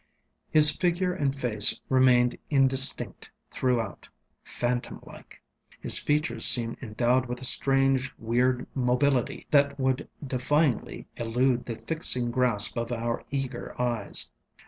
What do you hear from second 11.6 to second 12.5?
the fixing